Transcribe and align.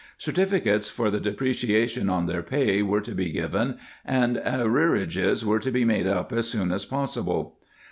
Certificates 0.17 0.89
for 0.89 1.11
the 1.11 1.19
depreciation 1.19 2.09
on 2.09 2.25
their 2.25 2.41
pay 2.41 2.81
were 2.81 3.01
to 3.01 3.11
be 3.11 3.29
given, 3.29 3.77
and 4.03 4.37
arrearages 4.43 5.45
were 5.45 5.59
to 5.59 5.69
be 5.69 5.85
made 5.85 6.07
up 6.07 6.33
as 6.33 6.49
soon 6.49 6.71
as 6.71 6.85
possible. 6.85 7.59